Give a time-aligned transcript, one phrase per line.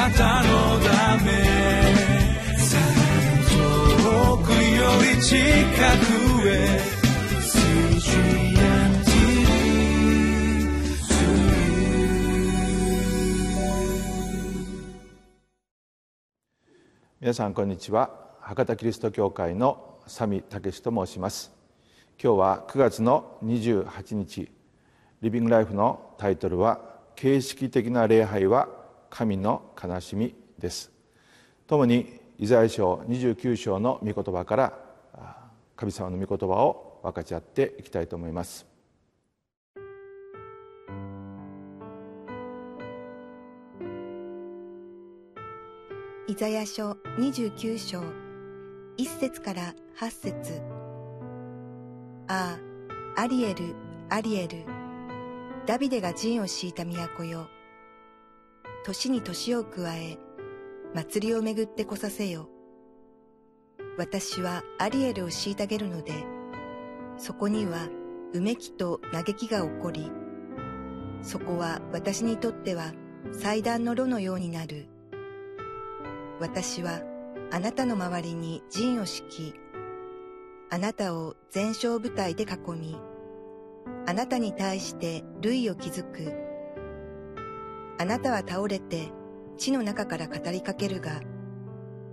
[0.00, 1.30] なたのため
[3.50, 6.80] 遠くより近くへ
[17.20, 18.10] 皆さんこんにちは。
[18.40, 21.52] 博多キリスト教会のサミ武と申します。
[22.18, 24.50] 今日は9月の28日。
[25.20, 26.80] リビングライフのタイトルは
[27.16, 28.79] 形式的な礼拝は
[29.10, 30.90] 神の悲しみです。
[31.66, 34.78] 共にイザヤ書29章の御言葉から
[35.76, 38.66] 神様の御言葉を分かち合っていきたいと思います。
[46.28, 48.00] イザヤ書29章
[48.96, 50.62] 1節から8節。
[52.28, 52.56] あ
[53.16, 53.74] あアリエル
[54.08, 54.64] アリエル。
[55.66, 57.48] ダビデが陣を敷いた都よ。
[58.84, 60.18] 年に年を加え
[60.94, 62.48] 祭りをめぐってこさせよ
[63.98, 66.12] 私はアリエルを虐げるので
[67.16, 67.88] そこには
[68.32, 70.10] うめきと嘆きが起こり
[71.22, 72.92] そこは私にとっては
[73.32, 74.88] 祭壇の炉のようになる
[76.40, 77.02] 私は
[77.52, 79.54] あなたの周りに陣を敷き、
[80.70, 82.46] あなたを全勝部隊で囲
[82.78, 82.96] み、
[84.06, 86.49] あなたに対して類を築く。
[88.00, 89.12] あなたは倒れて
[89.58, 91.20] 地の中から語りかけるが、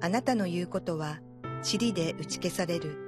[0.00, 1.20] あなたの言うことは
[1.62, 2.98] 塵で打ち消される。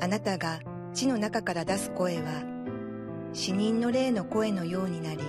[0.00, 0.60] あなたが
[0.94, 2.42] 地の中から出す声は、
[3.34, 5.24] 死人の霊の声のようになり、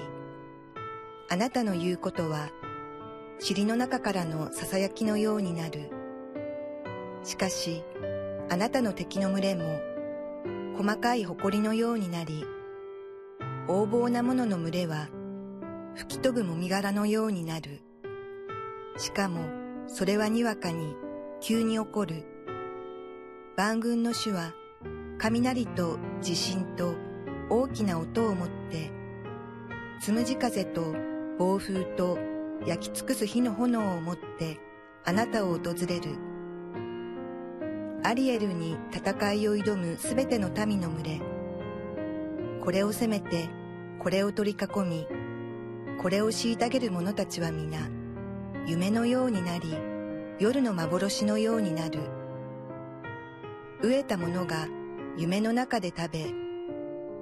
[1.30, 2.52] あなたの言うことは
[3.46, 5.92] 塵の中からの囁きのようになる。
[7.26, 7.84] しかし、
[8.50, 9.78] あなたの敵の群れも、
[10.78, 12.46] 細かい埃のようになり、
[13.68, 15.10] 横暴な者の群れは、
[15.98, 17.82] 吹き飛ぶもみ殻のようになる。
[18.98, 19.42] しかも、
[19.88, 20.96] それはにわかに、
[21.42, 22.24] 急に起こる。
[23.56, 24.54] 万軍の主は、
[25.18, 26.94] 雷と地震と
[27.50, 28.92] 大きな音をもって、
[30.00, 30.94] つむじ風と
[31.40, 32.20] 暴風と
[32.68, 34.60] 焼き尽くす火の炎を持って
[35.04, 36.16] あなたを訪れる。
[38.04, 41.22] アリエルに戦いを挑むすべての民の群れ。
[42.62, 43.50] これを攻めて、
[43.98, 45.08] これを取り囲み、
[46.02, 47.90] これを虐げる者たちは皆、
[48.68, 49.76] 夢のようになり、
[50.40, 52.02] 夜の幻のようになる。
[53.82, 54.68] 飢えた者が
[55.18, 56.26] 夢の中で食べ、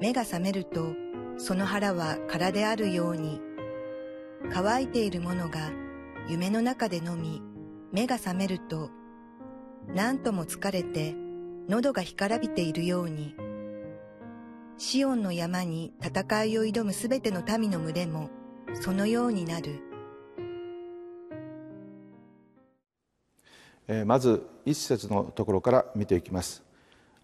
[0.02, 0.94] 目が覚めると、
[1.38, 3.40] その腹は空であるように、
[4.52, 5.72] 乾いている者が
[6.28, 7.42] 夢の中で飲み、
[7.94, 8.90] 目が覚めると、
[9.88, 11.16] 何とも疲れて
[11.70, 13.38] 喉が干からびているように、
[14.78, 18.30] シオンの山に戦いを挑むすべての民の群れも
[18.82, 19.80] そのようになる。
[23.88, 26.64] えー、まず一節のところから見ていきます。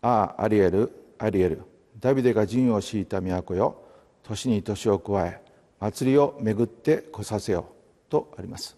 [0.02, 1.64] ああ、アリエル、アリエル、
[2.00, 3.82] ダビデが陣を敷いた都よ、
[4.24, 5.42] 年に年を加え、
[5.82, 7.66] 祭りを巡って来させよ
[8.08, 8.78] とあります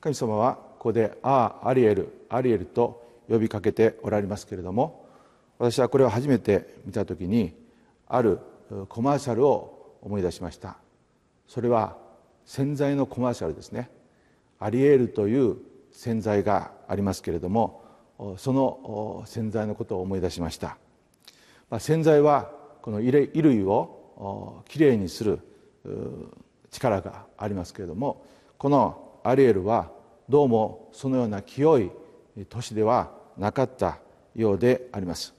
[0.00, 5.06] 神様はここで「ああアリエルアリエル」と呼びかけておられますけれども
[5.58, 7.54] 私はこれを初めて見た時に
[8.06, 8.38] ある
[8.88, 10.78] コマーシャルを思い出しました
[11.46, 11.96] それは
[12.44, 13.90] 洗剤のコマーシャルですね。
[14.58, 15.56] アリエールという
[15.92, 17.82] 洗剤がありますけれども
[18.38, 20.76] その洗剤のことを思い出しました。
[21.78, 22.50] 洗剤は
[22.82, 25.40] この衣類をきれいにする
[26.70, 28.24] 力がありますけれども
[28.58, 29.90] このアリエルは
[30.28, 31.90] どうもそのような清い
[32.48, 33.98] 都市ではなかった
[34.34, 35.34] ようであります。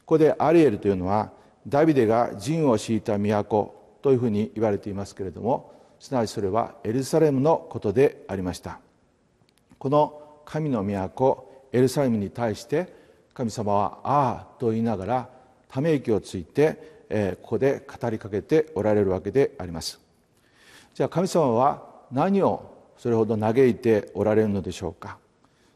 [0.00, 1.32] ここでアリエルというのは
[1.66, 8.78] ダビデが陣を敷いた都というふうに言われていますけれどもすなわちそれはエルサレムのことでありました。
[9.78, 12.92] この神の都エルサレムに対して
[13.32, 15.28] 神様は「ああ」と言いながら
[15.68, 19.98] ため息をついてえここで語りかけておられるわけであります。
[20.92, 25.16] じゃあ神様は何をそれほど嘆いておられるのでしょうか。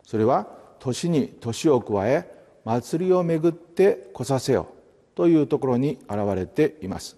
[0.05, 0.47] それは
[0.81, 2.31] 年に年を加え
[2.67, 4.67] 祭りをめぐって来させよ
[5.15, 7.17] というところに現れています。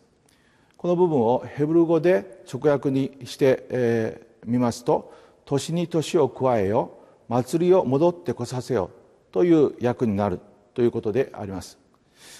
[0.80, 5.12] この部分をヘブル語で直訳にしてみ、えー、ますと
[5.44, 6.92] 「年に年を加えよ
[7.28, 8.88] 祭りを戻って来させよ」
[9.30, 10.40] という訳になる
[10.72, 11.78] ということであります。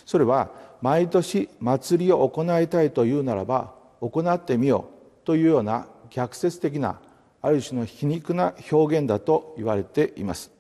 [0.07, 4.87] それは毎年祭りを行いたいというならば行ってみよ
[5.23, 6.99] うというような逆説的な
[7.43, 10.51] ある種の皮肉な表現だと言われています。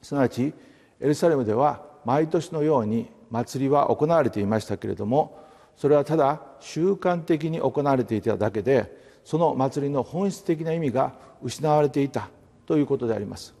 [0.00, 0.54] すなわち
[1.00, 5.44] エルサレムでは毎年のように祭りは行われていましたけれども
[5.76, 11.12] それはただ習慣的に行われていただけでその祭りの本質的な意味が
[11.42, 12.30] 失われていた
[12.64, 13.54] ということであります。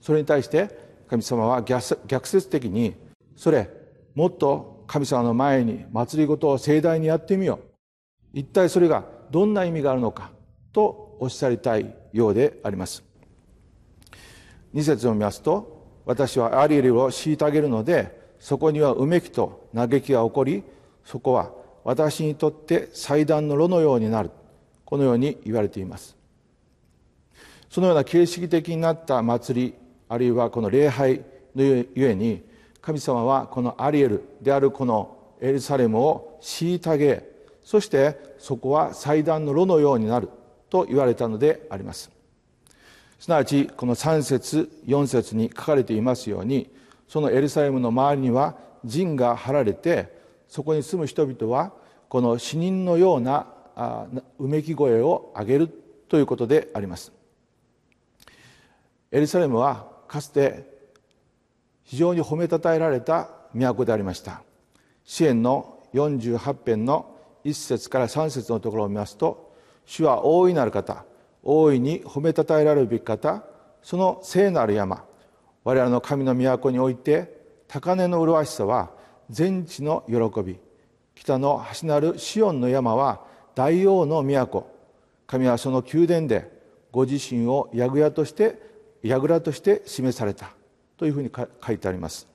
[0.00, 0.70] それに対して
[1.08, 2.94] 神様は逆説的に
[3.36, 3.70] それ
[4.14, 7.68] もっと神様の前に祭りごとを盛大にやってみよう。
[8.32, 10.30] 一体それがどんな意味があるのか
[10.72, 13.02] とおっしゃりたいようであります。
[14.72, 20.62] 二節を見ますと私はアリエルを虐げるのでそこにはうめきと嘆きが起こり
[21.04, 21.50] そこは
[21.84, 24.30] 私にとって祭壇の炉のようになる。
[24.84, 26.16] このように言われています。
[27.70, 29.74] そのような形式的になった祭り
[30.08, 31.22] あるいはこの礼拝
[31.54, 32.42] のゆえに
[32.80, 37.28] 神様はこのアリエルであるこのエルサレムを虐げ
[37.62, 40.30] そしてそこは祭壇の炉のようになる
[40.70, 42.10] と言われたのであります。
[43.18, 46.70] すなわちこの3節4節に書かれていますように
[47.08, 50.17] そのエルサレムの周りには陣が張られて
[50.48, 51.72] そこに住む人々は
[52.08, 53.46] この死人のような
[54.38, 55.68] うめき声を上げる
[56.08, 57.12] ということであります。
[59.10, 60.64] エルサレムはかつて
[61.84, 64.42] 非常に褒めたたえられた都でありました。
[65.04, 69.54] 支援の48編の1節から3節のところを見ますと
[69.86, 71.04] 主は大いなる方
[71.42, 73.44] 大いに褒めたたえられるべき方
[73.82, 75.04] その聖なる山
[75.64, 78.90] 我々の神の都において高根の麗しさは
[79.30, 80.58] 全地の喜び。
[81.14, 83.20] 北の端なるシオンの山は
[83.54, 84.66] 大王の都。
[85.26, 86.50] 神はその宮殿で
[86.90, 88.60] ご自身を櫓として
[89.02, 90.50] 櫓として示された。
[90.96, 92.26] というふうに書いてあります。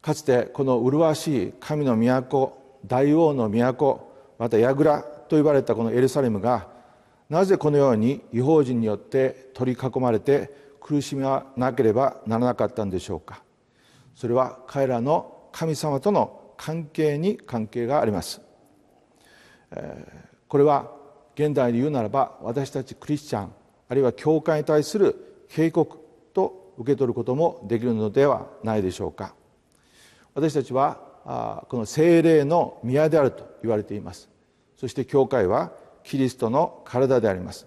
[0.00, 6.68] かつてこの麗しい神の都大王の都また櫓と呼ばれたこのエルサレムが
[7.28, 13.42] なぜこのように違法人によって取り囲まれて苦しみはなければならなかったんでしょうか。
[14.14, 18.40] それは彼らの神様との関係に関係があります。
[20.48, 20.90] これは
[21.34, 23.52] 現代で言うならば私たちクリスチャン
[23.88, 25.98] あるいは教会に対する警告
[26.34, 29.34] と受け取ることもできるのではないでしょうか。
[30.34, 34.28] 私たちはこの精霊の宮であると言われています。
[34.76, 35.72] そして教会は
[36.02, 37.66] キリストの体であります。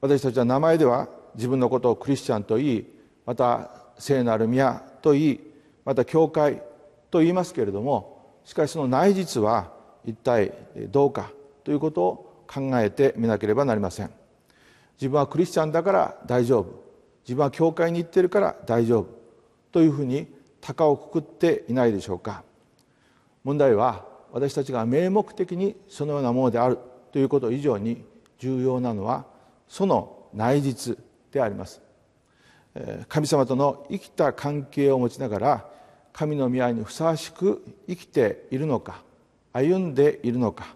[0.00, 2.86] 私たちは名前では自分のことをクリスチャンと言い
[3.26, 5.40] また聖なる宮と言い
[5.84, 6.62] また教会
[7.10, 9.72] と言いますけれどもしかしその内実は
[10.04, 10.52] 一体
[10.90, 11.30] どうか
[11.62, 14.10] ということを考えてみなければなりません。
[15.00, 16.84] 自分はクリスチャンだから大丈夫。
[17.24, 19.06] 自分は教会に行ってるから大丈夫
[19.72, 20.26] というふうに
[20.60, 22.44] 高をくくっていないでしょうか。
[23.42, 26.78] 問題は私たちが名目的にそのようなものである
[27.12, 28.04] ということ以上に
[28.38, 29.24] 重要なのは
[29.68, 30.98] その内実
[31.32, 31.80] であります。
[33.08, 35.70] 神様との生きた関係を持ちながら
[36.12, 39.02] 神の宮にふさわしく生きているのか
[39.52, 40.74] 歩んでいるのか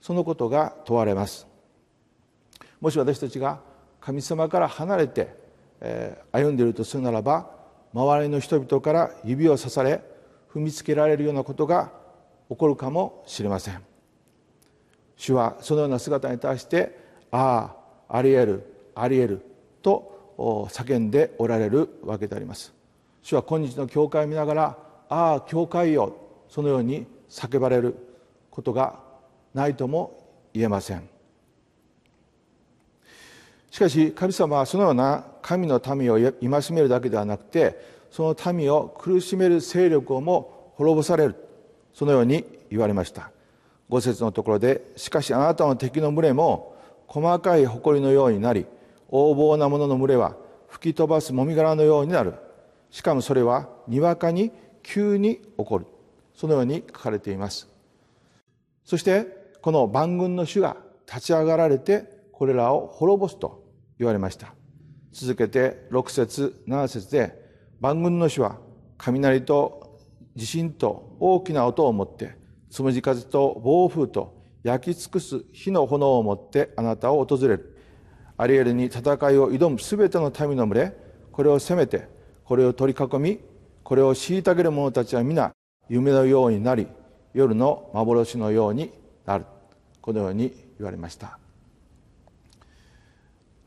[0.00, 1.46] そのことが問われます。
[2.80, 3.60] もし私たちが
[4.00, 5.36] 神様から離れて
[6.32, 7.50] 歩んでいるとするならば
[7.92, 10.02] 周りの人々から指を刺され
[10.52, 11.92] 踏みつけられるようなことが
[12.48, 13.82] 起こるかもしれません。
[15.16, 16.98] 主はそのような姿に対して
[17.30, 17.74] 「あ
[18.08, 19.40] あありえるありえる」
[19.82, 22.72] と叫んでおられるわけであります。
[23.22, 26.16] 主は今日の教会を見ながら「ああ教会よ」
[26.48, 27.94] そのように叫ばれる
[28.50, 28.98] ことが
[29.54, 30.18] ないとも
[30.52, 31.08] 言えません。
[33.70, 36.32] しかし神様はそのような神の民を戒
[36.72, 41.36] めるだけではなくてその民を苦しめる勢力をも滅ぼされる
[41.94, 43.30] そのように言われました。
[43.88, 48.66] 五節のところで「しかしあなたの敵の群れも細かい埃のようになり
[49.12, 50.36] 横暴な者の群れは
[50.68, 52.34] 吹き飛ばすもみ殻のようになる。
[52.90, 54.50] しかもそれはにわかに
[54.82, 55.86] 急に起こる」
[56.34, 57.68] そのように書かれています。
[58.84, 59.26] そして
[59.60, 60.76] この万軍の主が
[61.06, 63.62] 立ち上がられてこれらを滅ぼすと
[63.98, 64.54] 言われました。
[65.12, 67.38] 続けて6節7節で
[67.80, 68.58] 万軍の主は
[68.96, 70.00] 雷と
[70.34, 72.34] 地震と大きな音を持って
[72.70, 77.71] つむじ風と暴風と焼き尽くす火の炎を持ってあなたを訪れる。
[78.42, 80.92] アリエルに戦いを挑むすべての民の群れ
[81.30, 82.08] これを攻めて
[82.44, 83.38] これを取り囲み
[83.84, 85.52] これを虐げる者たちは皆
[85.88, 86.88] 夢のようになり
[87.34, 88.90] 夜の幻のように
[89.26, 89.44] なる
[90.00, 91.38] このように言われました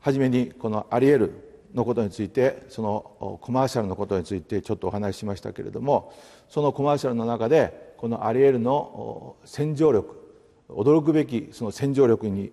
[0.00, 1.32] 初めにこのアリエル
[1.72, 6.12] のことについてそのコマーシャルのことについてちょっとお話ししましたけれども
[6.50, 10.22] そのコマーシャルの中でこのアリエルの洗浄力
[10.68, 12.52] 驚くべきその洗浄力に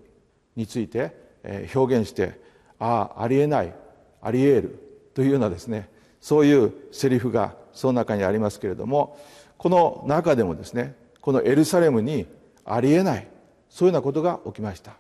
[0.56, 1.23] について
[1.74, 2.40] 表現して
[2.80, 3.74] ああありえない
[4.22, 4.80] ありえる
[5.14, 5.90] というようなですね
[6.22, 9.20] そういうセリフがその中にありますけれども
[9.58, 12.28] この中でもですねこのエルサレムに
[12.66, 13.28] ありえない
[13.70, 14.94] そういうようなことが起きました。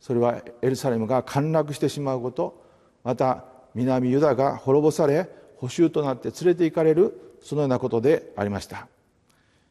[0.00, 2.64] それはエルサレムが陥落してしまうこと
[3.04, 3.44] また
[3.74, 8.88] 南ユダが滅ぼされ捕囚となって連れて行かれるそのようなことでありました。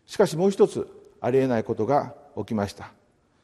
[0.05, 0.87] しかしもう一つ
[1.19, 2.91] ありえないことが起きました。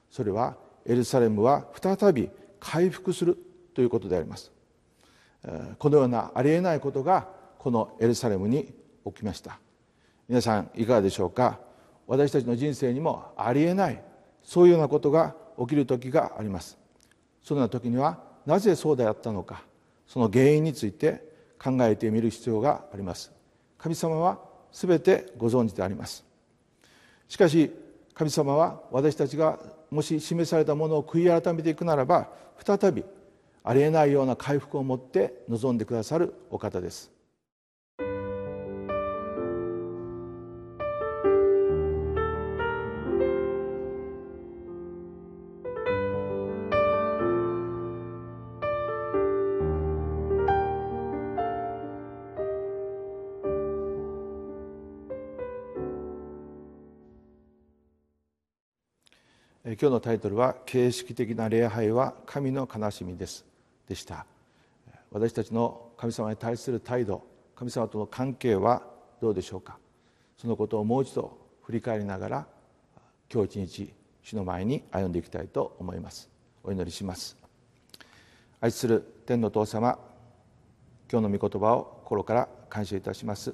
[0.09, 0.55] それは
[0.85, 3.37] エルサレムは再び回復する
[3.73, 4.51] ということであります。
[5.79, 8.73] このようなありえないことがこのエルサレムに
[9.05, 9.59] 起きました。
[10.27, 11.59] 皆さんいかがでしょうか？
[12.07, 14.03] 私たちの人生にもありえない
[14.43, 16.77] そういうようなことが起きる時があります。
[17.43, 19.63] そのような時にはなぜそうであったのか？
[20.07, 21.25] その原因について
[21.61, 23.31] 考えてみる必要があります。
[23.77, 24.39] 神様は
[24.71, 26.25] 全てご存知であります。
[27.27, 27.71] しかし
[28.17, 29.59] 神様は私たちが
[29.91, 32.29] もし示されたものを悔い改めていくならば
[32.65, 33.05] 再び
[33.63, 37.16] ありえないような回復を持って臨んでくださるお方です。
[59.67, 63.45] 今日のタイトルは「形式的な礼拝は神の悲しみです」
[63.85, 64.25] でした。
[65.11, 68.81] 私たちの神様に対する態度神様との関係は
[69.19, 69.77] どうでしょうか。
[70.37, 72.47] そのことをもう一度振り返りながら
[73.29, 76.29] 今日一日主の前に歩んでいきたいと思います。
[76.63, 77.35] お祈りします。
[78.61, 79.99] 愛する天の父様
[81.11, 83.53] 今日の御言葉を心から感謝いたします。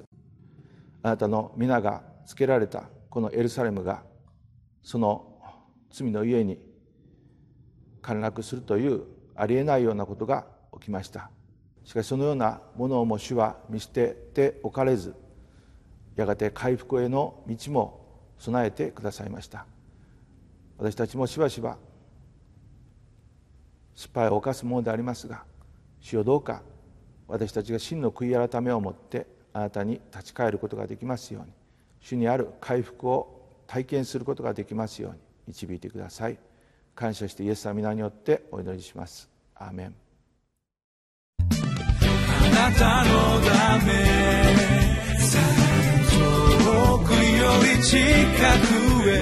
[1.02, 4.04] あなたの皆がつけられたこのエルサレムが
[4.80, 5.33] その
[5.94, 6.58] 罪の家に
[8.02, 9.04] 陥落するという
[9.36, 11.30] ありえないようなことが起きました。
[11.84, 15.14] しかしそのようなものをも主は見捨てておかれず
[16.16, 18.04] やがて回復への道も
[18.38, 19.66] 備えてくださいました。
[20.78, 21.78] 私たちもしばしば
[23.94, 25.44] 失敗を犯すものでありますが
[26.00, 26.62] 主よどうか
[27.28, 31.52] 私たちが真の悔い改めをもってあなたに立ち返ることができますように
[32.00, 35.18] 主にある回復を体験することができますように
[35.48, 36.38] 導いてください。
[36.94, 39.28] 感謝してイエス様皆によってお祈りします。
[39.54, 39.94] アーメン。
[41.38, 43.92] あなたのため
[46.10, 47.18] 遠くよ
[47.76, 47.98] り近
[49.02, 49.14] くへ